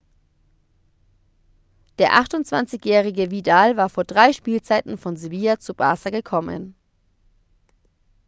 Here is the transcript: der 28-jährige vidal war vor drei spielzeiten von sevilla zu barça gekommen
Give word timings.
der 1.99 2.19
28-jährige 2.19 3.29
vidal 3.29 3.77
war 3.77 3.87
vor 3.87 4.03
drei 4.03 4.33
spielzeiten 4.33 4.97
von 4.97 5.15
sevilla 5.15 5.59
zu 5.59 5.73
barça 5.75 6.09
gekommen 6.09 6.73